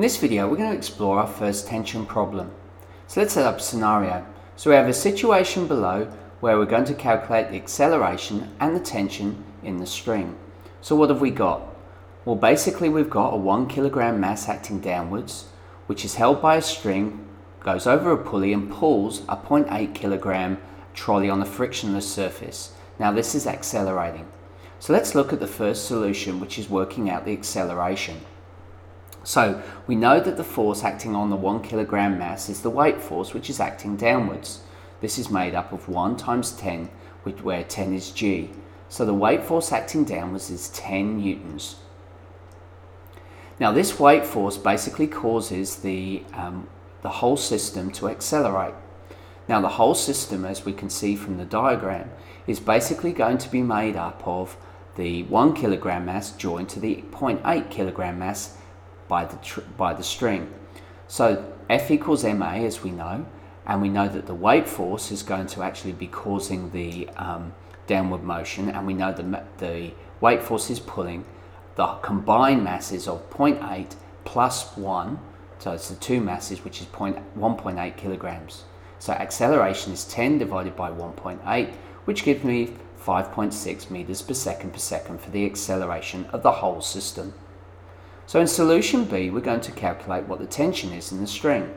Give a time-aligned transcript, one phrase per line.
[0.00, 2.50] this video we're going to explore our first tension problem.
[3.06, 4.26] So let's set up a scenario.
[4.56, 6.06] So we have a situation below
[6.40, 10.36] where we're going to calculate the acceleration and the tension in the string.
[10.80, 11.62] So what have we got?
[12.24, 15.44] Well basically we've got a 1 kilogram mass acting downwards
[15.86, 17.24] which is held by a string,
[17.60, 20.60] goes over a pulley and pulls a 0.8 kilogram
[20.92, 22.72] trolley on a frictionless surface.
[22.98, 24.26] Now this is accelerating.
[24.80, 28.20] So let's look at the first solution which is working out the acceleration.
[29.24, 33.00] So we know that the force acting on the 1 kilogram mass is the weight
[33.00, 34.60] force which is acting downwards.
[35.00, 36.88] This is made up of 1 times 10
[37.42, 38.50] where 10 is g.
[38.88, 41.76] So the weight force acting downwards is 10 newtons.
[43.58, 46.68] Now this weight force basically causes the, um,
[47.02, 48.74] the whole system to accelerate.
[49.48, 52.10] Now the whole system as we can see from the diagram
[52.46, 54.56] is basically going to be made up of
[54.96, 58.58] the 1 kilogram mass joined to the 0.8 kilogram mass
[59.08, 60.52] by the, by the string.
[61.08, 63.26] So F equals ma as we know,
[63.66, 67.54] and we know that the weight force is going to actually be causing the um,
[67.86, 71.24] downward motion, and we know the, the weight force is pulling
[71.76, 73.94] the combined masses of 0.8
[74.24, 75.18] plus 1,
[75.58, 78.64] so it's the two masses, which is 1.8 kilograms.
[78.98, 81.72] So acceleration is 10 divided by 1.8,
[82.04, 86.80] which gives me 5.6 meters per second per second for the acceleration of the whole
[86.80, 87.34] system.
[88.26, 91.74] So in solution B, we're going to calculate what the tension is in the string.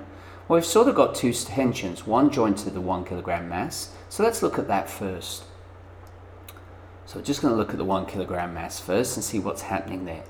[0.48, 3.92] Well, we've sort of got two tensions, one joined to the one kilogram mass.
[4.10, 5.44] So let's look at that first.
[7.06, 9.64] So we're just going to look at the one kilogram mass first and see what's
[9.64, 10.24] happening there.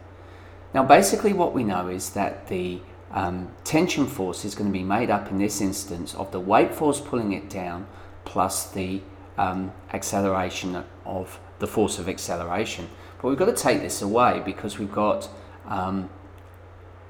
[0.73, 4.83] Now, basically what we know is that the um, tension force is going to be
[4.83, 7.87] made up in this instance of the weight force pulling it down
[8.25, 9.01] plus the
[9.37, 12.89] um, acceleration of the force of acceleration.
[13.21, 15.29] But we've got to take this away because we've got
[15.67, 16.09] um,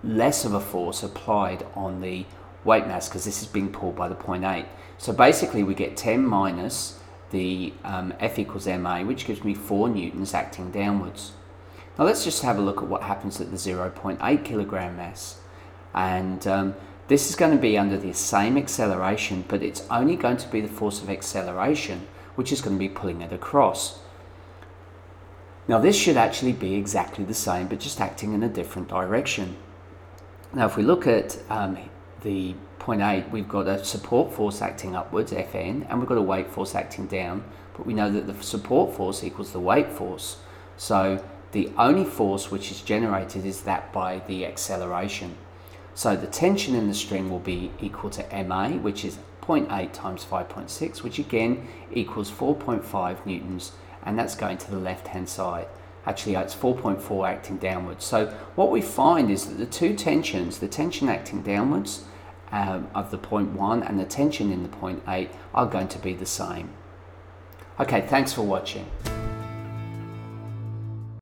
[0.04, 2.26] less of a force applied on the
[2.64, 4.66] weight mass because this is being pulled by the 0.8.
[4.98, 7.00] So basically we get 10 minus
[7.32, 11.34] the um, F equals ma, which gives me 4 newtons acting downwards.
[11.98, 15.40] Now let's just have a look at what happens at the 0.8 kilogram mass.
[15.94, 16.76] And um,
[17.08, 20.62] this is going to be under the same acceleration, but it's only going to be
[20.62, 24.00] the force of acceleration, which is going to be pulling it across.
[25.68, 29.58] Now this should actually be exactly the same, but just acting in a different direction.
[30.54, 31.78] Now if we look at um,
[32.22, 36.22] the point 8, we've got a support force acting upwards, Fn, and we've got a
[36.22, 37.44] weight force acting down,
[37.76, 40.38] but we know that the support force equals the weight force.
[40.78, 45.36] So the only force which is generated is that by the acceleration.
[45.96, 50.24] So the tension in the string will be equal to Ma, which is 0.8 times
[50.24, 53.72] 5.6, which again equals 4.5 newtons
[54.08, 55.68] and that's going to the left hand side.
[56.06, 58.06] Actually, it's 4.4 acting downwards.
[58.06, 62.06] So what we find is that the two tensions, the tension acting downwards
[62.54, 66.00] um, of the point 1 and the tension in the point 8 are going to
[66.00, 66.70] be the same.
[67.82, 68.90] Okay, thanks for watching.